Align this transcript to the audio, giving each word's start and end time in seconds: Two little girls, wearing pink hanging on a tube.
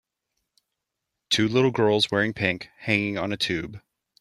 Two 1.29 1.47
little 1.47 1.69
girls, 1.69 2.09
wearing 2.09 2.33
pink 2.33 2.69
hanging 2.79 3.19
on 3.19 3.31
a 3.31 3.37
tube. 3.37 3.83